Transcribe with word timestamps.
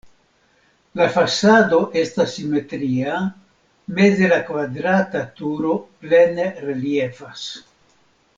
La 1.01 1.05
fasado 1.17 1.81
estas 2.03 2.33
simetria, 2.37 3.19
meze 3.99 4.31
la 4.33 4.41
kvadrata 4.49 5.23
turo 5.43 5.77
plene 6.07 6.49
reliefas. 6.67 7.47